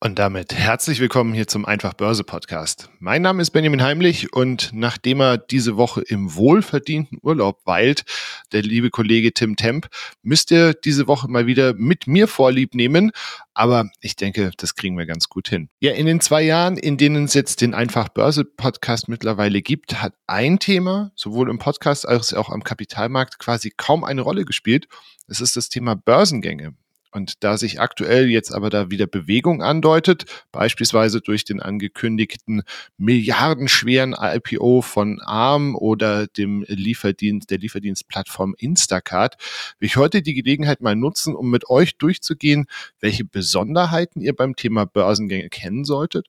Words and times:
Und 0.00 0.20
damit 0.20 0.54
herzlich 0.54 1.00
willkommen 1.00 1.34
hier 1.34 1.48
zum 1.48 1.64
Einfach 1.64 1.92
Börse 1.92 2.22
Podcast. 2.22 2.88
Mein 3.00 3.20
Name 3.20 3.42
ist 3.42 3.50
Benjamin 3.50 3.82
Heimlich 3.82 4.32
und 4.32 4.70
nachdem 4.72 5.20
er 5.20 5.38
diese 5.38 5.76
Woche 5.76 6.02
im 6.02 6.36
wohlverdienten 6.36 7.18
Urlaub 7.20 7.66
weilt, 7.66 8.04
der 8.52 8.62
liebe 8.62 8.90
Kollege 8.90 9.34
Tim 9.34 9.56
Temp, 9.56 9.88
müsst 10.22 10.52
ihr 10.52 10.74
diese 10.74 11.08
Woche 11.08 11.26
mal 11.26 11.48
wieder 11.48 11.74
mit 11.74 12.06
mir 12.06 12.28
Vorlieb 12.28 12.76
nehmen. 12.76 13.10
Aber 13.54 13.90
ich 14.00 14.14
denke, 14.14 14.52
das 14.56 14.76
kriegen 14.76 14.96
wir 14.96 15.04
ganz 15.04 15.28
gut 15.28 15.48
hin. 15.48 15.68
Ja, 15.80 15.90
in 15.90 16.06
den 16.06 16.20
zwei 16.20 16.42
Jahren, 16.42 16.76
in 16.76 16.96
denen 16.96 17.24
es 17.24 17.34
jetzt 17.34 17.60
den 17.60 17.74
Einfach 17.74 18.08
Börse 18.08 18.44
Podcast 18.44 19.08
mittlerweile 19.08 19.62
gibt, 19.62 20.00
hat 20.00 20.14
ein 20.28 20.60
Thema 20.60 21.10
sowohl 21.16 21.50
im 21.50 21.58
Podcast 21.58 22.06
als 22.06 22.32
auch 22.34 22.50
am 22.50 22.62
Kapitalmarkt 22.62 23.40
quasi 23.40 23.72
kaum 23.76 24.04
eine 24.04 24.20
Rolle 24.20 24.44
gespielt. 24.44 24.86
Es 25.26 25.40
ist 25.40 25.56
das 25.56 25.68
Thema 25.68 25.96
Börsengänge. 25.96 26.76
Und 27.10 27.42
da 27.42 27.56
sich 27.56 27.80
aktuell 27.80 28.28
jetzt 28.28 28.52
aber 28.52 28.70
da 28.70 28.90
wieder 28.90 29.06
Bewegung 29.06 29.62
andeutet, 29.62 30.24
beispielsweise 30.52 31.20
durch 31.20 31.44
den 31.44 31.60
angekündigten 31.60 32.62
milliardenschweren 32.96 34.14
IPO 34.18 34.82
von 34.82 35.20
ARM 35.20 35.74
oder 35.74 36.26
dem 36.26 36.64
Lieferdienst, 36.68 37.50
der 37.50 37.58
Lieferdienstplattform 37.58 38.54
Instacart, 38.58 39.36
will 39.78 39.86
ich 39.86 39.96
heute 39.96 40.22
die 40.22 40.34
Gelegenheit 40.34 40.80
mal 40.80 40.96
nutzen, 40.96 41.34
um 41.34 41.50
mit 41.50 41.70
euch 41.70 41.96
durchzugehen, 41.96 42.66
welche 43.00 43.24
Besonderheiten 43.24 44.20
ihr 44.20 44.36
beim 44.36 44.56
Thema 44.56 44.84
Börsengänge 44.84 45.48
kennen 45.48 45.84
solltet 45.84 46.26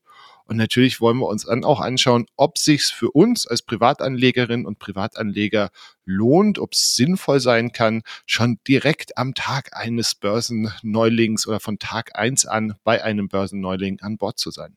und 0.50 0.58
natürlich 0.58 1.00
wollen 1.00 1.20
wir 1.20 1.28
uns 1.28 1.46
dann 1.46 1.64
auch 1.64 1.80
anschauen, 1.80 2.26
ob 2.36 2.58
sich's 2.58 2.90
für 2.90 3.12
uns 3.12 3.46
als 3.46 3.62
Privatanlegerinnen 3.62 4.66
und 4.66 4.80
Privatanleger 4.80 5.70
lohnt, 6.06 6.58
ob 6.58 6.74
es 6.74 6.96
sinnvoll 6.96 7.40
sein 7.40 7.72
kann, 7.72 8.02
schon 8.26 8.58
direkt 8.68 9.16
am 9.16 9.36
Tag 9.36 9.78
eines 9.78 10.16
Börsenneulings 10.16 11.46
oder 11.46 11.60
von 11.60 11.78
Tag 11.78 12.18
eins 12.18 12.48
an 12.48 12.74
bei 12.84 13.04
einem 13.04 13.28
Börsenneuling 13.28 14.00
an 14.02 14.18
Bord 14.18 14.40
zu 14.40 14.50
sein. 14.50 14.76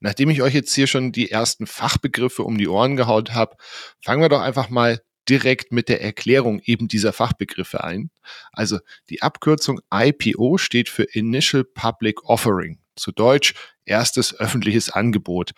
Nachdem 0.00 0.28
ich 0.30 0.42
euch 0.42 0.54
jetzt 0.54 0.74
hier 0.74 0.88
schon 0.88 1.12
die 1.12 1.30
ersten 1.30 1.68
Fachbegriffe 1.68 2.42
um 2.42 2.58
die 2.58 2.66
Ohren 2.66 2.96
gehaut 2.96 3.32
habe, 3.32 3.56
fangen 4.02 4.22
wir 4.22 4.28
doch 4.28 4.40
einfach 4.40 4.70
mal 4.70 5.00
direkt 5.28 5.70
mit 5.70 5.88
der 5.88 6.02
Erklärung 6.02 6.60
eben 6.64 6.88
dieser 6.88 7.12
Fachbegriffe 7.12 7.84
ein. 7.84 8.10
Also 8.50 8.80
die 9.08 9.22
Abkürzung 9.22 9.78
IPO 9.94 10.58
steht 10.58 10.88
für 10.88 11.04
Initial 11.04 11.62
Public 11.62 12.24
Offering 12.24 12.80
zu 12.96 13.12
Deutsch 13.12 13.54
erstes 13.84 14.38
öffentliches 14.38 14.90
Angebot. 14.90 15.52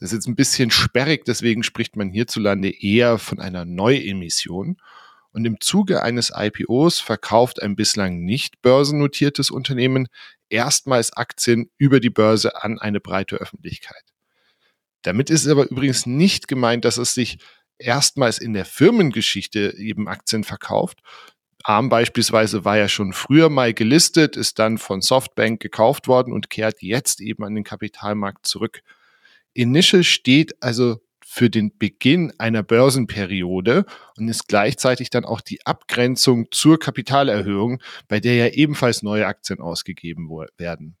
Das 0.00 0.10
ist 0.10 0.12
jetzt 0.12 0.28
ein 0.28 0.36
bisschen 0.36 0.70
sperrig, 0.70 1.24
deswegen 1.24 1.62
spricht 1.62 1.96
man 1.96 2.10
hierzulande 2.10 2.70
eher 2.70 3.18
von 3.18 3.38
einer 3.38 3.64
Neuemission. 3.64 4.78
Und 5.32 5.44
im 5.44 5.60
Zuge 5.60 6.02
eines 6.02 6.32
IPOs 6.34 6.98
verkauft 6.98 7.62
ein 7.62 7.76
bislang 7.76 8.24
nicht 8.24 8.62
börsennotiertes 8.62 9.50
Unternehmen 9.50 10.08
erstmals 10.48 11.12
Aktien 11.12 11.70
über 11.78 12.00
die 12.00 12.10
Börse 12.10 12.62
an 12.62 12.78
eine 12.80 12.98
breite 12.98 13.36
Öffentlichkeit. 13.36 14.02
Damit 15.02 15.30
ist 15.30 15.44
es 15.44 15.52
aber 15.52 15.70
übrigens 15.70 16.06
nicht 16.06 16.48
gemeint, 16.48 16.84
dass 16.84 16.96
es 16.96 17.14
sich 17.14 17.38
erstmals 17.78 18.38
in 18.38 18.52
der 18.52 18.64
Firmengeschichte 18.64 19.74
eben 19.78 20.08
Aktien 20.08 20.44
verkauft, 20.44 20.98
ARM 21.64 21.88
beispielsweise 21.88 22.64
war 22.64 22.78
ja 22.78 22.88
schon 22.88 23.12
früher 23.12 23.48
mal 23.48 23.74
gelistet, 23.74 24.36
ist 24.36 24.58
dann 24.58 24.78
von 24.78 25.00
Softbank 25.00 25.60
gekauft 25.60 26.08
worden 26.08 26.32
und 26.32 26.50
kehrt 26.50 26.82
jetzt 26.82 27.20
eben 27.20 27.44
an 27.44 27.54
den 27.54 27.64
Kapitalmarkt 27.64 28.46
zurück. 28.46 28.82
Initial 29.52 30.04
steht 30.04 30.62
also 30.62 31.00
für 31.24 31.48
den 31.48 31.76
Beginn 31.78 32.32
einer 32.38 32.64
Börsenperiode 32.64 33.84
und 34.16 34.28
ist 34.28 34.48
gleichzeitig 34.48 35.10
dann 35.10 35.24
auch 35.24 35.40
die 35.40 35.64
Abgrenzung 35.64 36.48
zur 36.50 36.78
Kapitalerhöhung, 36.78 37.80
bei 38.08 38.18
der 38.18 38.34
ja 38.34 38.46
ebenfalls 38.48 39.02
neue 39.02 39.26
Aktien 39.26 39.60
ausgegeben 39.60 40.28
werden. 40.56 40.96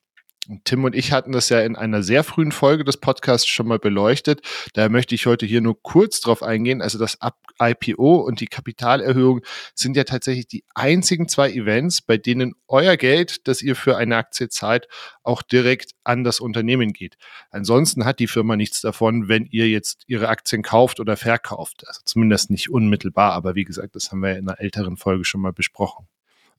Tim 0.64 0.84
und 0.84 0.94
ich 0.94 1.12
hatten 1.12 1.32
das 1.32 1.48
ja 1.48 1.60
in 1.60 1.76
einer 1.76 2.02
sehr 2.02 2.24
frühen 2.24 2.52
Folge 2.52 2.84
des 2.84 2.96
Podcasts 2.96 3.46
schon 3.46 3.68
mal 3.68 3.78
beleuchtet. 3.78 4.40
Daher 4.74 4.88
möchte 4.90 5.14
ich 5.14 5.26
heute 5.26 5.46
hier 5.46 5.60
nur 5.60 5.80
kurz 5.82 6.20
drauf 6.20 6.42
eingehen. 6.42 6.82
Also 6.82 6.98
das 6.98 7.18
IPO 7.60 8.16
und 8.16 8.40
die 8.40 8.46
Kapitalerhöhung 8.46 9.42
sind 9.74 9.96
ja 9.96 10.04
tatsächlich 10.04 10.48
die 10.48 10.64
einzigen 10.74 11.28
zwei 11.28 11.52
Events, 11.52 12.02
bei 12.02 12.16
denen 12.16 12.54
euer 12.66 12.96
Geld, 12.96 13.46
das 13.46 13.62
ihr 13.62 13.76
für 13.76 13.96
eine 13.96 14.16
Aktie 14.16 14.48
zahlt, 14.48 14.88
auch 15.22 15.42
direkt 15.42 15.92
an 16.04 16.24
das 16.24 16.40
Unternehmen 16.40 16.92
geht. 16.92 17.16
Ansonsten 17.50 18.04
hat 18.04 18.18
die 18.18 18.26
Firma 18.26 18.56
nichts 18.56 18.80
davon, 18.80 19.28
wenn 19.28 19.46
ihr 19.46 19.68
jetzt 19.68 20.02
ihre 20.08 20.28
Aktien 20.28 20.62
kauft 20.62 20.98
oder 21.00 21.16
verkauft. 21.16 21.86
Also 21.86 22.00
zumindest 22.04 22.50
nicht 22.50 22.70
unmittelbar. 22.70 23.32
Aber 23.32 23.54
wie 23.54 23.64
gesagt, 23.64 23.94
das 23.94 24.10
haben 24.10 24.20
wir 24.20 24.36
in 24.36 24.48
einer 24.48 24.60
älteren 24.60 24.96
Folge 24.96 25.24
schon 25.24 25.40
mal 25.40 25.52
besprochen. 25.52 26.08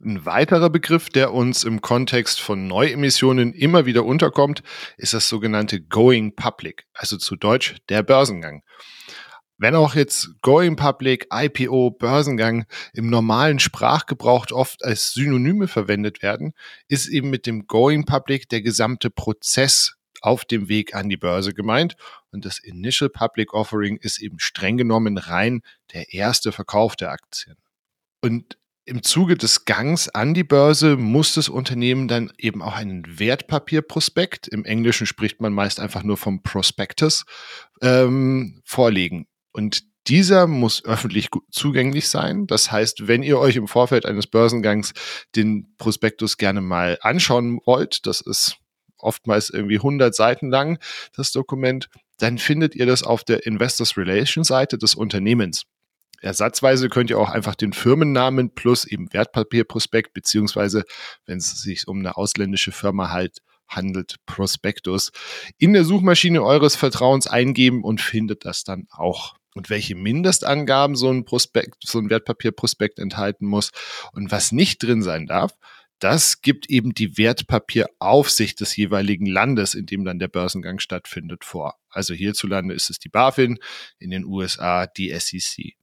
Ein 0.03 0.25
weiterer 0.25 0.71
Begriff, 0.71 1.09
der 1.09 1.31
uns 1.31 1.63
im 1.63 1.81
Kontext 1.81 2.41
von 2.41 2.65
Neuemissionen 2.65 3.53
immer 3.53 3.85
wieder 3.85 4.03
unterkommt, 4.03 4.63
ist 4.97 5.13
das 5.13 5.29
sogenannte 5.29 5.79
Going 5.79 6.35
Public, 6.35 6.87
also 6.93 7.17
zu 7.17 7.35
Deutsch 7.35 7.75
der 7.89 8.01
Börsengang. 8.01 8.63
Wenn 9.59 9.75
auch 9.75 9.93
jetzt 9.93 10.41
Going 10.41 10.75
Public, 10.75 11.27
IPO, 11.31 11.91
Börsengang 11.91 12.65
im 12.93 13.11
normalen 13.11 13.59
Sprachgebrauch 13.59 14.47
oft 14.49 14.83
als 14.83 15.13
Synonyme 15.13 15.67
verwendet 15.67 16.23
werden, 16.23 16.53
ist 16.87 17.07
eben 17.07 17.29
mit 17.29 17.45
dem 17.45 17.67
Going 17.67 18.05
Public 18.05 18.49
der 18.49 18.63
gesamte 18.63 19.11
Prozess 19.11 19.97
auf 20.21 20.45
dem 20.45 20.67
Weg 20.67 20.95
an 20.95 21.09
die 21.09 21.17
Börse 21.17 21.53
gemeint. 21.53 21.95
Und 22.31 22.45
das 22.45 22.57
Initial 22.57 23.11
Public 23.11 23.53
Offering 23.53 23.97
ist 23.97 24.19
eben 24.19 24.39
streng 24.39 24.77
genommen 24.77 25.19
rein 25.19 25.61
der 25.93 26.11
erste 26.11 26.51
Verkauf 26.51 26.95
der 26.95 27.11
Aktien. 27.11 27.55
Und 28.21 28.57
im 28.85 29.03
Zuge 29.03 29.35
des 29.35 29.65
Gangs 29.65 30.09
an 30.09 30.33
die 30.33 30.43
Börse 30.43 30.97
muss 30.97 31.35
das 31.35 31.49
Unternehmen 31.49 32.07
dann 32.07 32.31
eben 32.37 32.61
auch 32.61 32.75
einen 32.75 33.19
Wertpapierprospekt, 33.19 34.47
im 34.47 34.65
Englischen 34.65 35.05
spricht 35.05 35.39
man 35.41 35.53
meist 35.53 35.79
einfach 35.79 36.03
nur 36.03 36.17
vom 36.17 36.41
Prospectus, 36.41 37.25
ähm, 37.81 38.61
vorlegen. 38.65 39.27
Und 39.51 39.83
dieser 40.07 40.47
muss 40.47 40.83
öffentlich 40.83 41.29
zugänglich 41.51 42.09
sein. 42.09 42.47
Das 42.47 42.71
heißt, 42.71 43.07
wenn 43.07 43.21
ihr 43.21 43.37
euch 43.37 43.55
im 43.55 43.67
Vorfeld 43.67 44.05
eines 44.05 44.27
Börsengangs 44.27 44.93
den 45.35 45.75
Prospektus 45.77 46.37
gerne 46.37 46.61
mal 46.61 46.97
anschauen 47.01 47.59
wollt, 47.65 48.07
das 48.07 48.21
ist 48.21 48.57
oftmals 48.97 49.49
irgendwie 49.49 49.77
100 49.77 50.13
Seiten 50.15 50.49
lang, 50.49 50.79
das 51.15 51.31
Dokument, 51.31 51.89
dann 52.17 52.37
findet 52.37 52.75
ihr 52.75 52.85
das 52.85 53.03
auf 53.03 53.23
der 53.23 53.45
Investors 53.45 53.97
Relations 53.97 54.47
Seite 54.47 54.77
des 54.77 54.95
Unternehmens. 54.95 55.63
Ersatzweise 56.21 56.87
könnt 56.89 57.09
ihr 57.09 57.19
auch 57.19 57.29
einfach 57.29 57.55
den 57.55 57.73
Firmennamen 57.73 58.53
plus 58.53 58.85
eben 58.85 59.11
Wertpapierprospekt, 59.11 60.13
beziehungsweise, 60.13 60.83
wenn 61.25 61.39
es 61.39 61.61
sich 61.61 61.87
um 61.87 61.99
eine 61.99 62.15
ausländische 62.15 62.71
Firma 62.71 63.09
halt 63.09 63.39
handelt, 63.67 64.17
Prospektus, 64.25 65.11
in 65.57 65.73
der 65.73 65.83
Suchmaschine 65.83 66.43
eures 66.43 66.75
Vertrauens 66.75 67.27
eingeben 67.27 67.83
und 67.83 68.01
findet 68.01 68.45
das 68.45 68.63
dann 68.63 68.87
auch. 68.91 69.35
Und 69.53 69.69
welche 69.69 69.95
Mindestangaben 69.95 70.95
so 70.95 71.09
ein 71.09 71.25
Prospekt, 71.25 71.83
so 71.83 71.99
ein 71.99 72.09
Wertpapierprospekt 72.09 72.99
enthalten 72.99 73.45
muss 73.45 73.71
und 74.13 74.31
was 74.31 74.51
nicht 74.51 74.83
drin 74.83 75.01
sein 75.01 75.25
darf, 75.25 75.53
das 75.99 76.41
gibt 76.41 76.69
eben 76.69 76.93
die 76.93 77.17
Wertpapieraufsicht 77.17 78.59
des 78.59 78.75
jeweiligen 78.75 79.27
Landes, 79.27 79.75
in 79.75 79.85
dem 79.85 80.03
dann 80.03 80.17
der 80.17 80.29
Börsengang 80.29 80.79
stattfindet, 80.79 81.45
vor. 81.45 81.75
Also 81.89 82.13
hierzulande 82.13 82.73
ist 82.73 82.89
es 82.89 82.97
die 82.97 83.09
BaFin, 83.09 83.59
in 83.99 84.09
den 84.09 84.25
USA 84.25 84.87
die 84.87 85.13
SEC. 85.19 85.75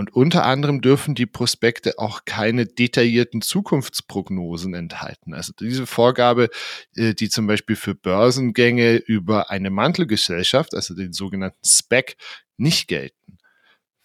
Und 0.00 0.14
unter 0.14 0.46
anderem 0.46 0.80
dürfen 0.80 1.14
die 1.14 1.26
Prospekte 1.26 1.98
auch 1.98 2.24
keine 2.24 2.64
detaillierten 2.64 3.42
Zukunftsprognosen 3.42 4.72
enthalten. 4.72 5.34
Also 5.34 5.52
diese 5.52 5.86
Vorgabe, 5.86 6.48
äh, 6.96 7.12
die 7.12 7.28
zum 7.28 7.46
Beispiel 7.46 7.76
für 7.76 7.94
Börsengänge 7.94 8.96
über 8.96 9.50
eine 9.50 9.68
Mantelgesellschaft, 9.68 10.74
also 10.74 10.94
den 10.94 11.12
sogenannten 11.12 11.62
SPEC, 11.62 12.16
nicht 12.56 12.88
gelten. 12.88 13.36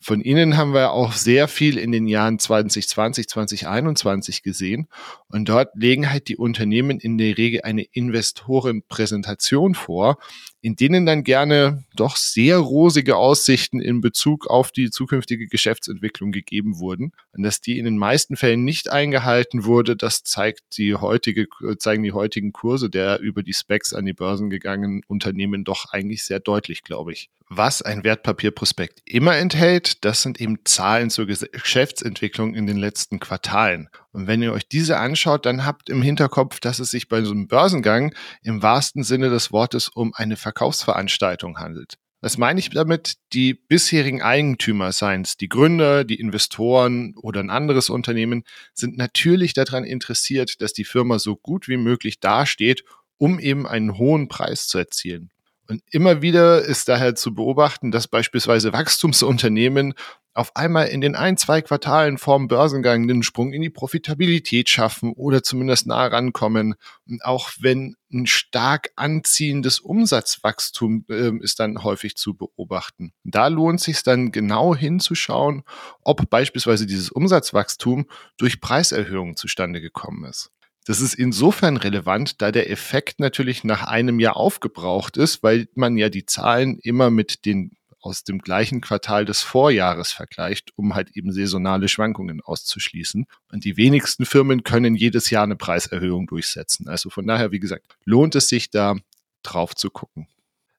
Von 0.01 0.19
ihnen 0.19 0.57
haben 0.57 0.73
wir 0.73 0.91
auch 0.91 1.13
sehr 1.13 1.47
viel 1.47 1.77
in 1.77 1.93
den 1.93 2.07
Jahren 2.07 2.39
2020, 2.39 3.29
2021 3.29 4.43
gesehen. 4.43 4.89
Und 5.29 5.47
dort 5.47 5.69
legen 5.75 6.11
halt 6.11 6.27
die 6.27 6.35
Unternehmen 6.35 6.99
in 6.99 7.17
der 7.17 7.37
Regel 7.37 7.61
eine 7.61 7.83
Investorenpräsentation 7.83 9.75
vor, 9.75 10.17
in 10.65 10.75
denen 10.75 11.05
dann 11.05 11.23
gerne 11.23 11.83
doch 11.95 12.15
sehr 12.15 12.57
rosige 12.57 13.17
Aussichten 13.17 13.79
in 13.79 14.01
Bezug 14.01 14.47
auf 14.47 14.71
die 14.71 14.89
zukünftige 14.89 15.45
Geschäftsentwicklung 15.45 16.31
gegeben 16.31 16.79
wurden. 16.79 17.11
Und 17.33 17.43
dass 17.43 17.61
die 17.61 17.77
in 17.77 17.85
den 17.85 17.99
meisten 17.99 18.35
Fällen 18.35 18.63
nicht 18.63 18.89
eingehalten 18.89 19.65
wurde, 19.65 19.95
das 19.95 20.23
zeigt 20.23 20.79
die 20.79 20.95
heutige, 20.95 21.45
zeigen 21.77 22.01
die 22.01 22.13
heutigen 22.13 22.51
Kurse 22.51 22.89
der 22.89 23.19
über 23.19 23.43
die 23.43 23.53
Specs 23.53 23.93
an 23.93 24.07
die 24.07 24.13
Börsen 24.13 24.49
gegangenen 24.49 25.03
Unternehmen 25.05 25.65
doch 25.65 25.91
eigentlich 25.91 26.23
sehr 26.23 26.39
deutlich, 26.39 26.81
glaube 26.81 27.13
ich. 27.13 27.29
Was 27.47 27.83
ein 27.83 28.03
Wertpapierprospekt 28.03 29.03
immer 29.05 29.35
enthält, 29.35 30.03
das 30.03 30.23
sind 30.23 30.41
eben 30.41 30.65
Zahlen 30.65 31.11
zur 31.11 31.27
Geschäftsentwicklung 31.27 32.55
in 32.55 32.65
den 32.65 32.77
letzten 32.77 33.19
Quartalen. 33.19 33.87
Und 34.15 34.27
wenn 34.27 34.41
ihr 34.41 34.53
euch 34.53 34.69
diese 34.69 34.97
anschaut, 34.97 35.45
dann 35.45 35.65
habt 35.65 35.89
im 35.89 36.01
Hinterkopf, 36.01 36.61
dass 36.61 36.79
es 36.79 36.89
sich 36.89 37.09
bei 37.09 37.21
so 37.21 37.31
einem 37.31 37.49
Börsengang 37.49 38.15
im 38.43 38.63
wahrsten 38.63 39.03
Sinne 39.03 39.29
des 39.29 39.51
Wortes 39.51 39.89
um 39.89 40.13
eine 40.13 40.37
Verkaufsveranstaltung 40.37 41.59
handelt. 41.59 41.95
Was 42.21 42.37
meine 42.37 42.61
ich 42.61 42.69
damit? 42.69 43.15
Die 43.33 43.53
bisherigen 43.53 44.21
Eigentümer, 44.21 44.93
seien 44.93 45.23
es 45.23 45.35
die 45.35 45.49
Gründer, 45.49 46.05
die 46.05 46.17
Investoren 46.17 47.13
oder 47.17 47.41
ein 47.41 47.49
anderes 47.49 47.89
Unternehmen, 47.89 48.45
sind 48.73 48.95
natürlich 48.95 49.53
daran 49.53 49.83
interessiert, 49.83 50.61
dass 50.61 50.71
die 50.71 50.85
Firma 50.85 51.19
so 51.19 51.35
gut 51.35 51.67
wie 51.67 51.75
möglich 51.75 52.21
dasteht, 52.21 52.85
um 53.17 53.37
eben 53.37 53.67
einen 53.67 53.97
hohen 53.97 54.29
Preis 54.29 54.67
zu 54.67 54.77
erzielen. 54.77 55.29
Und 55.67 55.81
immer 55.91 56.21
wieder 56.21 56.61
ist 56.61 56.87
daher 56.87 57.15
zu 57.15 57.35
beobachten, 57.35 57.91
dass 57.91 58.07
beispielsweise 58.07 58.71
Wachstumsunternehmen 58.71 59.93
auf 60.35 60.53
einmal 60.57 60.87
in 60.87 60.99
den 60.99 61.15
ein, 61.15 61.37
zwei 61.37 61.61
Quartalen 61.61 62.17
vorm 62.17 62.49
Börsengang 62.49 63.07
den 63.07 63.23
Sprung 63.23 63.53
in 63.53 63.61
die 63.61 63.69
Profitabilität 63.69 64.67
schaffen 64.67 65.13
oder 65.13 65.41
zumindest 65.41 65.87
nah 65.87 66.05
rankommen. 66.05 66.75
Und 67.07 67.23
auch 67.23 67.51
wenn 67.59 67.95
ein 68.11 68.27
stark 68.27 68.89
anziehendes 68.97 69.79
Umsatzwachstum 69.79 71.05
äh, 71.09 71.31
ist 71.39 71.61
dann 71.61 71.83
häufig 71.83 72.17
zu 72.17 72.33
beobachten. 72.33 73.13
Da 73.23 73.47
lohnt 73.47 73.79
sich 73.79 74.03
dann 74.03 74.33
genau 74.33 74.75
hinzuschauen, 74.75 75.63
ob 76.01 76.29
beispielsweise 76.29 76.85
dieses 76.85 77.09
Umsatzwachstum 77.09 78.05
durch 78.37 78.59
Preiserhöhungen 78.59 79.37
zustande 79.37 79.79
gekommen 79.79 80.25
ist. 80.25 80.51
Das 80.85 80.99
ist 80.99 81.15
insofern 81.15 81.77
relevant, 81.77 82.41
da 82.41 82.51
der 82.51 82.69
Effekt 82.69 83.19
natürlich 83.19 83.63
nach 83.63 83.87
einem 83.87 84.19
Jahr 84.19 84.35
aufgebraucht 84.35 85.15
ist, 85.17 85.41
weil 85.43 85.67
man 85.75 85.97
ja 85.97 86.09
die 86.09 86.25
Zahlen 86.25 86.77
immer 86.77 87.09
mit 87.09 87.45
den 87.45 87.71
aus 88.05 88.23
dem 88.23 88.39
gleichen 88.39 88.81
Quartal 88.81 89.25
des 89.25 89.41
Vorjahres 89.41 90.11
vergleicht, 90.11 90.71
um 90.75 90.93
halt 90.93 91.17
eben 91.17 91.31
saisonale 91.31 91.87
Schwankungen 91.87 92.39
auszuschließen. 92.39 93.25
Und 93.51 93.65
die 93.65 93.77
wenigsten 93.77 94.25
Firmen 94.25 94.63
können 94.63 94.95
jedes 94.95 95.31
Jahr 95.31 95.43
eine 95.43 95.55
Preiserhöhung 95.55 96.27
durchsetzen. 96.27 96.87
Also 96.87 97.09
von 97.09 97.25
daher, 97.25 97.51
wie 97.51 97.59
gesagt, 97.59 97.97
lohnt 98.05 98.35
es 98.35 98.47
sich 98.47 98.69
da 98.69 98.95
drauf 99.41 99.75
zu 99.75 99.89
gucken. 99.89 100.27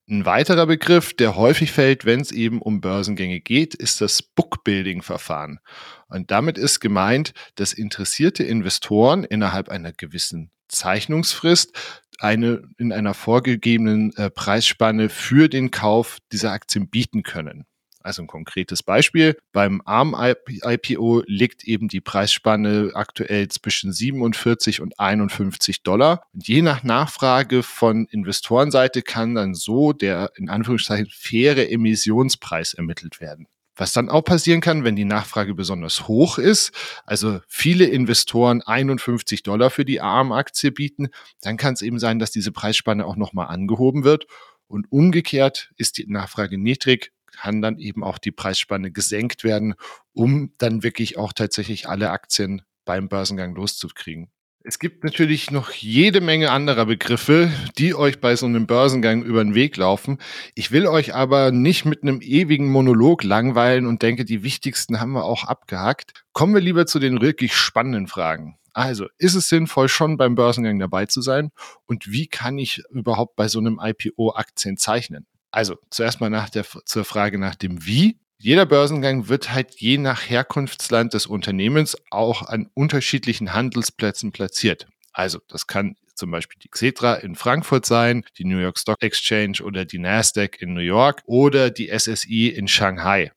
Ein 0.08 0.24
weiterer 0.24 0.66
Begriff, 0.66 1.14
der 1.14 1.34
häufig 1.34 1.72
fällt, 1.72 2.04
wenn 2.04 2.20
es 2.20 2.30
eben 2.30 2.62
um 2.62 2.80
Börsengänge 2.80 3.40
geht, 3.40 3.74
ist 3.74 4.00
das 4.00 4.22
Bookbuilding-Verfahren. 4.22 5.58
Und 6.06 6.30
damit 6.30 6.58
ist 6.58 6.78
gemeint, 6.78 7.34
dass 7.56 7.72
interessierte 7.72 8.44
Investoren 8.44 9.24
innerhalb 9.24 9.68
einer 9.68 9.92
gewissen 9.92 10.52
Zeichnungsfrist 10.68 11.72
eine 12.18 12.62
in 12.78 12.92
einer 12.92 13.14
vorgegebenen 13.14 14.14
äh, 14.16 14.30
Preisspanne 14.30 15.08
für 15.08 15.48
den 15.48 15.70
Kauf 15.70 16.18
dieser 16.32 16.52
Aktien 16.52 16.88
bieten 16.88 17.22
können. 17.22 17.66
Also 18.06 18.22
ein 18.22 18.28
konkretes 18.28 18.84
Beispiel. 18.84 19.36
Beim 19.52 19.82
ARM-IPO 19.84 21.24
liegt 21.26 21.64
eben 21.64 21.88
die 21.88 22.00
Preisspanne 22.00 22.92
aktuell 22.94 23.48
zwischen 23.48 23.92
47 23.92 24.80
und 24.80 25.00
51 25.00 25.82
Dollar. 25.82 26.22
Und 26.32 26.46
je 26.46 26.62
nach 26.62 26.84
Nachfrage 26.84 27.64
von 27.64 28.06
Investorenseite 28.06 29.02
kann 29.02 29.34
dann 29.34 29.54
so 29.54 29.92
der 29.92 30.30
in 30.36 30.48
Anführungszeichen 30.48 31.08
faire 31.10 31.68
Emissionspreis 31.68 32.74
ermittelt 32.74 33.20
werden. 33.20 33.48
Was 33.76 33.92
dann 33.92 34.08
auch 34.08 34.22
passieren 34.22 34.62
kann, 34.62 34.84
wenn 34.84 34.96
die 34.96 35.04
Nachfrage 35.04 35.54
besonders 35.54 36.08
hoch 36.08 36.38
ist, 36.38 36.72
also 37.04 37.40
viele 37.46 37.84
Investoren 37.84 38.62
51 38.62 39.42
Dollar 39.42 39.68
für 39.68 39.84
die 39.84 40.00
ARM-Aktie 40.00 40.72
bieten, 40.72 41.08
dann 41.42 41.58
kann 41.58 41.74
es 41.74 41.82
eben 41.82 41.98
sein, 41.98 42.18
dass 42.18 42.30
diese 42.30 42.52
Preisspanne 42.52 43.04
auch 43.04 43.16
nochmal 43.16 43.48
angehoben 43.48 44.02
wird. 44.02 44.26
Und 44.66 44.90
umgekehrt 44.90 45.70
ist 45.76 45.98
die 45.98 46.06
Nachfrage 46.06 46.58
niedrig, 46.58 47.12
kann 47.30 47.60
dann 47.60 47.78
eben 47.78 48.02
auch 48.02 48.18
die 48.18 48.32
Preisspanne 48.32 48.90
gesenkt 48.90 49.44
werden, 49.44 49.74
um 50.14 50.54
dann 50.56 50.82
wirklich 50.82 51.18
auch 51.18 51.34
tatsächlich 51.34 51.86
alle 51.86 52.10
Aktien 52.10 52.62
beim 52.86 53.08
Börsengang 53.08 53.54
loszukriegen. 53.54 54.30
Es 54.68 54.80
gibt 54.80 55.04
natürlich 55.04 55.52
noch 55.52 55.70
jede 55.70 56.20
Menge 56.20 56.50
anderer 56.50 56.86
Begriffe, 56.86 57.52
die 57.78 57.94
euch 57.94 58.20
bei 58.20 58.34
so 58.34 58.46
einem 58.46 58.66
Börsengang 58.66 59.22
über 59.22 59.44
den 59.44 59.54
Weg 59.54 59.76
laufen. 59.76 60.18
Ich 60.56 60.72
will 60.72 60.88
euch 60.88 61.14
aber 61.14 61.52
nicht 61.52 61.84
mit 61.84 62.02
einem 62.02 62.20
ewigen 62.20 62.68
Monolog 62.68 63.22
langweilen 63.22 63.86
und 63.86 64.02
denke, 64.02 64.24
die 64.24 64.42
wichtigsten 64.42 64.98
haben 64.98 65.12
wir 65.12 65.24
auch 65.24 65.44
abgehakt. 65.44 66.24
Kommen 66.32 66.52
wir 66.52 66.60
lieber 66.60 66.84
zu 66.84 66.98
den 66.98 67.20
wirklich 67.20 67.54
spannenden 67.54 68.08
Fragen. 68.08 68.58
Also, 68.72 69.06
ist 69.18 69.36
es 69.36 69.48
sinnvoll, 69.48 69.88
schon 69.88 70.16
beim 70.16 70.34
Börsengang 70.34 70.80
dabei 70.80 71.06
zu 71.06 71.20
sein? 71.20 71.52
Und 71.86 72.10
wie 72.10 72.26
kann 72.26 72.58
ich 72.58 72.82
überhaupt 72.90 73.36
bei 73.36 73.46
so 73.46 73.60
einem 73.60 73.78
IPO 73.80 74.32
Aktien 74.34 74.78
zeichnen? 74.78 75.26
Also, 75.52 75.76
zuerst 75.90 76.20
mal 76.20 76.28
nach 76.28 76.50
der, 76.50 76.64
zur 76.64 77.04
Frage 77.04 77.38
nach 77.38 77.54
dem 77.54 77.86
Wie. 77.86 78.18
Jeder 78.38 78.66
Börsengang 78.66 79.28
wird 79.28 79.52
halt 79.52 79.80
je 79.80 79.96
nach 79.96 80.28
Herkunftsland 80.28 81.14
des 81.14 81.26
Unternehmens 81.26 81.96
auch 82.10 82.42
an 82.42 82.68
unterschiedlichen 82.74 83.54
Handelsplätzen 83.54 84.30
platziert. 84.30 84.86
Also 85.12 85.40
das 85.48 85.66
kann 85.66 85.96
zum 86.14 86.30
Beispiel 86.30 86.58
die 86.62 86.68
Xetra 86.68 87.14
in 87.14 87.34
Frankfurt 87.34 87.86
sein, 87.86 88.24
die 88.36 88.44
New 88.44 88.58
York 88.58 88.78
Stock 88.78 89.02
Exchange 89.02 89.62
oder 89.62 89.86
die 89.86 89.98
Nasdaq 89.98 90.60
in 90.60 90.74
New 90.74 90.80
York 90.80 91.22
oder 91.24 91.70
die 91.70 91.88
SSI 91.88 92.48
in 92.48 92.68
Shanghai. 92.68 93.32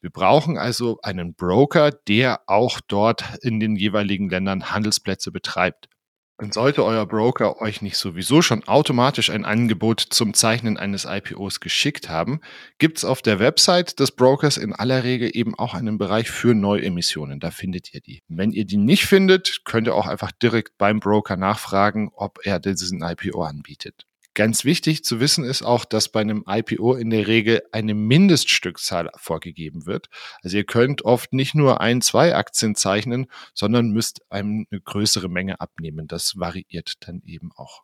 Wir 0.00 0.10
brauchen 0.10 0.58
also 0.58 0.98
einen 1.02 1.34
Broker, 1.34 1.90
der 1.90 2.42
auch 2.46 2.80
dort 2.86 3.24
in 3.40 3.60
den 3.60 3.76
jeweiligen 3.76 4.28
Ländern 4.28 4.70
Handelsplätze 4.70 5.32
betreibt. 5.32 5.88
Und 6.36 6.52
sollte 6.52 6.84
euer 6.84 7.06
Broker 7.06 7.60
euch 7.60 7.80
nicht 7.80 7.96
sowieso 7.96 8.42
schon 8.42 8.64
automatisch 8.66 9.30
ein 9.30 9.44
Angebot 9.44 10.00
zum 10.00 10.34
Zeichnen 10.34 10.76
eines 10.76 11.04
IPOs 11.04 11.60
geschickt 11.60 12.08
haben, 12.08 12.40
gibt 12.78 12.98
es 12.98 13.04
auf 13.04 13.22
der 13.22 13.38
Website 13.38 14.00
des 14.00 14.10
Brokers 14.10 14.56
in 14.56 14.72
aller 14.72 15.04
Regel 15.04 15.30
eben 15.32 15.54
auch 15.54 15.74
einen 15.74 15.96
Bereich 15.96 16.28
für 16.28 16.54
Neuemissionen. 16.54 17.38
Da 17.38 17.52
findet 17.52 17.94
ihr 17.94 18.00
die. 18.00 18.24
Wenn 18.26 18.50
ihr 18.50 18.64
die 18.64 18.78
nicht 18.78 19.06
findet, 19.06 19.64
könnt 19.64 19.86
ihr 19.86 19.94
auch 19.94 20.08
einfach 20.08 20.32
direkt 20.32 20.76
beim 20.76 20.98
Broker 20.98 21.36
nachfragen, 21.36 22.10
ob 22.12 22.40
er 22.42 22.58
diesen 22.58 23.00
IPO 23.00 23.44
anbietet. 23.44 24.04
Ganz 24.34 24.64
wichtig 24.64 25.04
zu 25.04 25.20
wissen 25.20 25.44
ist 25.44 25.62
auch, 25.62 25.84
dass 25.84 26.08
bei 26.08 26.20
einem 26.20 26.44
IPO 26.48 26.94
in 26.94 27.10
der 27.10 27.28
Regel 27.28 27.62
eine 27.70 27.94
Mindeststückzahl 27.94 29.10
vorgegeben 29.16 29.86
wird. 29.86 30.08
Also 30.42 30.56
ihr 30.56 30.64
könnt 30.64 31.04
oft 31.04 31.32
nicht 31.32 31.54
nur 31.54 31.80
ein, 31.80 32.00
zwei 32.00 32.34
Aktien 32.34 32.74
zeichnen, 32.74 33.26
sondern 33.54 33.90
müsst 33.90 34.22
eine 34.30 34.66
größere 34.70 35.28
Menge 35.28 35.60
abnehmen. 35.60 36.08
Das 36.08 36.36
variiert 36.36 36.94
dann 37.06 37.22
eben 37.24 37.52
auch. 37.54 37.82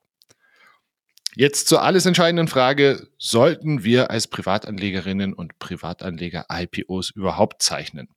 Jetzt 1.37 1.69
zur 1.69 1.83
alles 1.83 2.07
entscheidenden 2.07 2.49
Frage, 2.49 3.07
sollten 3.17 3.85
wir 3.85 4.11
als 4.11 4.27
Privatanlegerinnen 4.27 5.33
und 5.33 5.61
Privatanleger 5.61 6.47
IPOs 6.51 7.11
überhaupt 7.11 7.63
zeichnen? 7.63 8.09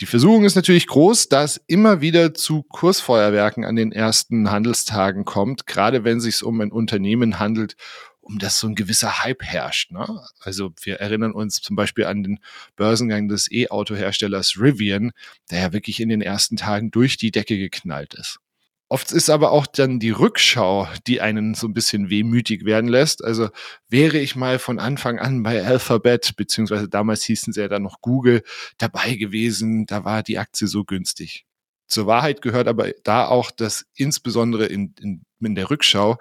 Die 0.00 0.06
Versuchung 0.06 0.44
ist 0.44 0.56
natürlich 0.56 0.86
groß, 0.86 1.28
da 1.28 1.44
es 1.44 1.60
immer 1.66 2.00
wieder 2.00 2.32
zu 2.32 2.62
Kursfeuerwerken 2.62 3.66
an 3.66 3.76
den 3.76 3.92
ersten 3.92 4.50
Handelstagen 4.50 5.26
kommt, 5.26 5.66
gerade 5.66 6.04
wenn 6.04 6.18
es 6.18 6.24
sich 6.24 6.42
um 6.42 6.58
ein 6.62 6.72
Unternehmen 6.72 7.38
handelt, 7.38 7.76
um 8.22 8.38
das 8.38 8.58
so 8.58 8.66
ein 8.66 8.74
gewisser 8.74 9.22
Hype 9.22 9.42
herrscht. 9.42 9.90
Ne? 9.90 10.22
Also 10.40 10.72
wir 10.82 11.00
erinnern 11.00 11.32
uns 11.32 11.60
zum 11.60 11.76
Beispiel 11.76 12.06
an 12.06 12.22
den 12.22 12.40
Börsengang 12.76 13.28
des 13.28 13.52
E-Auto-Herstellers 13.52 14.58
Rivian, 14.58 15.12
der 15.50 15.60
ja 15.60 15.72
wirklich 15.74 16.00
in 16.00 16.08
den 16.08 16.22
ersten 16.22 16.56
Tagen 16.56 16.90
durch 16.90 17.18
die 17.18 17.30
Decke 17.30 17.58
geknallt 17.58 18.14
ist. 18.14 18.38
Oft 18.92 19.12
ist 19.12 19.30
aber 19.30 19.52
auch 19.52 19.68
dann 19.68 20.00
die 20.00 20.10
Rückschau, 20.10 20.88
die 21.06 21.20
einen 21.20 21.54
so 21.54 21.68
ein 21.68 21.72
bisschen 21.72 22.10
wehmütig 22.10 22.64
werden 22.64 22.88
lässt. 22.88 23.22
Also 23.22 23.50
wäre 23.88 24.18
ich 24.18 24.34
mal 24.34 24.58
von 24.58 24.80
Anfang 24.80 25.20
an 25.20 25.44
bei 25.44 25.64
Alphabet, 25.64 26.34
beziehungsweise 26.36 26.88
damals 26.88 27.22
hießen 27.22 27.52
sie 27.52 27.60
ja 27.60 27.68
dann 27.68 27.84
noch 27.84 28.00
Google, 28.00 28.42
dabei 28.78 29.14
gewesen, 29.14 29.86
da 29.86 30.04
war 30.04 30.24
die 30.24 30.38
Aktie 30.38 30.66
so 30.66 30.82
günstig. 30.82 31.46
Zur 31.86 32.08
Wahrheit 32.08 32.42
gehört 32.42 32.66
aber 32.66 32.90
da 33.04 33.28
auch, 33.28 33.52
dass 33.52 33.86
insbesondere 33.94 34.66
in, 34.66 34.92
in, 35.00 35.22
in 35.38 35.54
der 35.54 35.70
Rückschau 35.70 36.18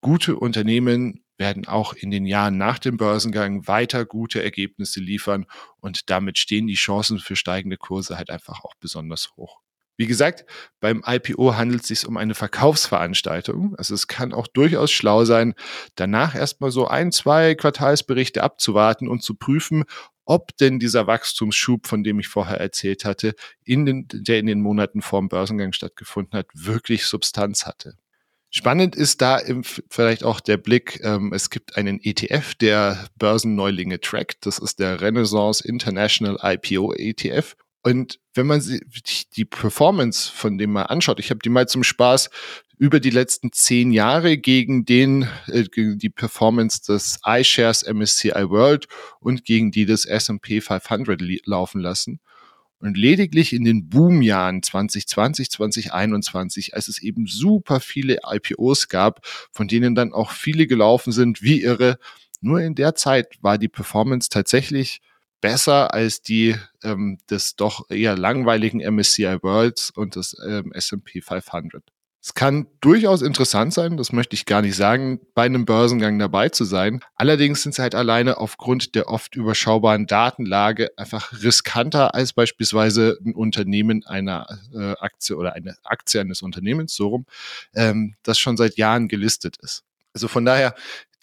gute 0.00 0.36
Unternehmen 0.36 1.22
werden 1.36 1.66
auch 1.66 1.92
in 1.92 2.10
den 2.10 2.24
Jahren 2.24 2.56
nach 2.56 2.78
dem 2.78 2.96
Börsengang 2.96 3.66
weiter 3.68 4.06
gute 4.06 4.42
Ergebnisse 4.42 5.00
liefern 5.00 5.44
und 5.80 6.08
damit 6.08 6.38
stehen 6.38 6.66
die 6.66 6.76
Chancen 6.76 7.18
für 7.18 7.36
steigende 7.36 7.76
Kurse 7.76 8.16
halt 8.16 8.30
einfach 8.30 8.64
auch 8.64 8.72
besonders 8.80 9.32
hoch. 9.36 9.60
Wie 9.96 10.06
gesagt, 10.06 10.44
beim 10.80 11.02
IPO 11.06 11.56
handelt 11.56 11.82
es 11.82 11.88
sich 11.88 12.06
um 12.06 12.16
eine 12.16 12.34
Verkaufsveranstaltung. 12.34 13.74
Also 13.76 13.94
es 13.94 14.06
kann 14.06 14.32
auch 14.32 14.46
durchaus 14.46 14.90
schlau 14.90 15.24
sein, 15.24 15.54
danach 15.94 16.34
erstmal 16.34 16.70
so 16.70 16.86
ein, 16.86 17.12
zwei 17.12 17.54
Quartalsberichte 17.54 18.42
abzuwarten 18.42 19.08
und 19.08 19.22
zu 19.22 19.34
prüfen, 19.34 19.84
ob 20.26 20.56
denn 20.58 20.78
dieser 20.78 21.06
Wachstumsschub, 21.06 21.86
von 21.86 22.02
dem 22.02 22.18
ich 22.18 22.28
vorher 22.28 22.60
erzählt 22.60 23.04
hatte, 23.04 23.34
in 23.64 23.86
den, 23.86 24.06
der 24.12 24.40
in 24.40 24.46
den 24.46 24.60
Monaten 24.60 25.00
vorm 25.00 25.28
Börsengang 25.28 25.72
stattgefunden 25.72 26.38
hat, 26.38 26.48
wirklich 26.52 27.06
Substanz 27.06 27.64
hatte. 27.64 27.96
Spannend 28.50 28.96
ist 28.96 29.22
da 29.22 29.40
vielleicht 29.90 30.24
auch 30.24 30.40
der 30.40 30.56
Blick, 30.56 31.00
ähm, 31.02 31.32
es 31.32 31.50
gibt 31.50 31.76
einen 31.76 32.00
ETF, 32.02 32.54
der 32.54 33.06
Börsenneulinge 33.16 34.00
trackt. 34.00 34.46
Das 34.46 34.58
ist 34.58 34.78
der 34.78 35.00
Renaissance 35.00 35.66
International 35.66 36.38
IPO 36.42 36.94
ETF. 36.94 37.54
Und 37.86 38.18
wenn 38.34 38.48
man 38.48 38.60
sich 38.60 39.30
die 39.30 39.44
Performance 39.44 40.28
von 40.28 40.58
dem 40.58 40.72
mal 40.72 40.86
anschaut, 40.86 41.20
ich 41.20 41.30
habe 41.30 41.38
die 41.38 41.50
mal 41.50 41.68
zum 41.68 41.84
Spaß 41.84 42.30
über 42.78 42.98
die 42.98 43.10
letzten 43.10 43.52
zehn 43.52 43.92
Jahre 43.92 44.38
gegen 44.38 44.84
den 44.84 45.28
äh, 45.46 45.62
gegen 45.62 45.96
die 45.96 46.10
Performance 46.10 46.82
des 46.82 47.20
iShares 47.24 47.84
MSCI 47.86 48.50
World 48.50 48.88
und 49.20 49.44
gegen 49.44 49.70
die 49.70 49.86
des 49.86 50.04
S&P 50.04 50.60
500 50.60 51.22
laufen 51.46 51.80
lassen. 51.80 52.18
Und 52.80 52.96
lediglich 52.96 53.52
in 53.52 53.62
den 53.62 53.88
Boomjahren 53.88 54.64
2020, 54.64 55.48
2021, 55.52 56.74
als 56.74 56.88
es 56.88 57.00
eben 57.00 57.28
super 57.28 57.78
viele 57.78 58.18
IPOs 58.28 58.88
gab, 58.88 59.24
von 59.52 59.68
denen 59.68 59.94
dann 59.94 60.12
auch 60.12 60.32
viele 60.32 60.66
gelaufen 60.66 61.12
sind, 61.12 61.40
wie 61.40 61.62
irre, 61.62 62.00
nur 62.40 62.60
in 62.60 62.74
der 62.74 62.96
Zeit 62.96 63.38
war 63.42 63.58
die 63.58 63.68
Performance 63.68 64.28
tatsächlich 64.28 65.02
besser 65.46 65.94
als 65.94 66.22
die 66.22 66.56
ähm, 66.82 67.18
des 67.30 67.54
doch 67.54 67.88
eher 67.88 68.18
langweiligen 68.18 68.80
MSCI 68.80 69.38
Worlds 69.42 69.90
und 69.90 70.16
des 70.16 70.36
ähm, 70.44 70.72
S&P 70.72 71.20
500. 71.20 71.84
Es 72.20 72.34
kann 72.34 72.66
durchaus 72.80 73.22
interessant 73.22 73.72
sein, 73.72 73.96
das 73.96 74.10
möchte 74.10 74.34
ich 74.34 74.44
gar 74.44 74.60
nicht 74.60 74.74
sagen, 74.74 75.20
bei 75.36 75.44
einem 75.44 75.64
Börsengang 75.64 76.18
dabei 76.18 76.48
zu 76.48 76.64
sein. 76.64 76.98
Allerdings 77.14 77.62
sind 77.62 77.76
sie 77.76 77.82
halt 77.82 77.94
alleine 77.94 78.38
aufgrund 78.38 78.96
der 78.96 79.08
oft 79.08 79.36
überschaubaren 79.36 80.08
Datenlage 80.08 80.90
einfach 80.96 81.32
riskanter 81.44 82.16
als 82.16 82.32
beispielsweise 82.32 83.16
ein 83.24 83.32
Unternehmen 83.32 84.04
einer 84.04 84.48
äh, 84.74 84.94
Aktie 84.98 85.36
oder 85.36 85.52
eine 85.52 85.76
Aktie 85.84 86.20
eines 86.20 86.42
Unternehmens, 86.42 86.96
so 86.96 87.06
rum, 87.06 87.26
ähm, 87.72 88.16
das 88.24 88.40
schon 88.40 88.56
seit 88.56 88.76
Jahren 88.78 89.06
gelistet 89.06 89.58
ist. 89.58 89.84
Also 90.12 90.26
von 90.26 90.44
daher, 90.44 90.74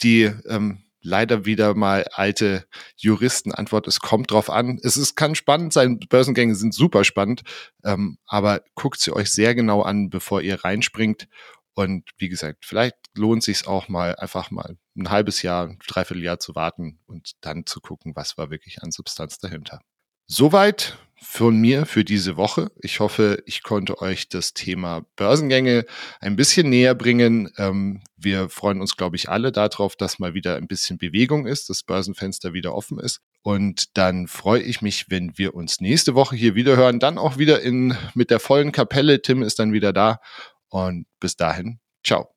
die 0.02 0.32
ähm, 0.48 0.83
leider 1.04 1.44
wieder 1.44 1.74
mal 1.74 2.06
alte 2.12 2.66
Juristenantwort. 2.96 3.86
Es 3.86 4.00
kommt 4.00 4.30
drauf 4.30 4.50
an. 4.50 4.80
Es 4.82 4.96
ist, 4.96 5.14
kann 5.14 5.34
spannend 5.34 5.72
sein. 5.72 6.00
Börsengänge 6.00 6.54
sind 6.56 6.74
super 6.74 7.04
spannend. 7.04 7.42
Ähm, 7.84 8.18
aber 8.26 8.62
guckt 8.74 8.98
sie 9.00 9.14
euch 9.14 9.32
sehr 9.32 9.54
genau 9.54 9.82
an, 9.82 10.10
bevor 10.10 10.40
ihr 10.40 10.64
reinspringt. 10.64 11.28
Und 11.74 12.10
wie 12.18 12.28
gesagt, 12.28 12.64
vielleicht 12.64 12.96
lohnt 13.14 13.42
sich 13.42 13.66
auch 13.66 13.88
mal 13.88 14.16
einfach 14.16 14.50
mal 14.50 14.76
ein 14.96 15.10
halbes 15.10 15.42
Jahr, 15.42 15.68
ein 15.68 15.78
Dreivierteljahr 15.86 16.38
zu 16.38 16.54
warten 16.54 17.00
und 17.06 17.32
dann 17.40 17.66
zu 17.66 17.80
gucken, 17.80 18.14
was 18.16 18.38
war 18.38 18.50
wirklich 18.50 18.82
an 18.82 18.90
Substanz 18.90 19.38
dahinter. 19.38 19.80
Soweit 20.26 20.96
von 21.20 21.56
mir 21.56 21.84
für 21.84 22.04
diese 22.04 22.36
Woche. 22.36 22.70
Ich 22.80 23.00
hoffe, 23.00 23.42
ich 23.44 23.62
konnte 23.62 24.00
euch 24.00 24.28
das 24.28 24.54
Thema 24.54 25.04
Börsengänge 25.16 25.84
ein 26.20 26.36
bisschen 26.36 26.70
näher 26.70 26.94
bringen. 26.94 27.50
Ähm, 27.58 28.02
wir 28.16 28.48
freuen 28.48 28.80
uns, 28.80 28.96
glaube 28.96 29.16
ich, 29.16 29.28
alle 29.28 29.50
darauf, 29.50 29.96
dass 29.96 30.18
mal 30.18 30.32
wieder 30.32 30.56
ein 30.56 30.68
bisschen 30.68 30.96
Bewegung 30.96 31.46
ist, 31.46 31.68
das 31.70 31.82
Börsenfenster 31.82 32.52
wieder 32.52 32.74
offen 32.74 33.00
ist. 33.00 33.20
Und 33.42 33.96
dann 33.98 34.28
freue 34.28 34.62
ich 34.62 34.80
mich, 34.80 35.10
wenn 35.10 35.36
wir 35.36 35.54
uns 35.54 35.80
nächste 35.80 36.14
Woche 36.14 36.36
hier 36.36 36.54
wieder 36.54 36.76
hören. 36.76 37.00
Dann 37.00 37.18
auch 37.18 37.36
wieder 37.36 37.60
in, 37.60 37.96
mit 38.14 38.30
der 38.30 38.40
vollen 38.40 38.72
Kapelle. 38.72 39.20
Tim 39.20 39.42
ist 39.42 39.58
dann 39.58 39.72
wieder 39.72 39.92
da. 39.92 40.20
Und 40.68 41.06
bis 41.20 41.36
dahin, 41.36 41.80
ciao. 42.04 42.28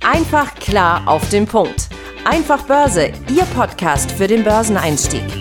Einfach 0.00 0.54
klar 0.54 1.06
auf 1.06 1.28
den 1.28 1.46
Punkt. 1.46 1.88
Einfach 2.24 2.62
Börse, 2.62 3.12
Ihr 3.28 3.44
Podcast 3.54 4.10
für 4.12 4.26
den 4.26 4.42
Börseneinstieg. 4.42 5.39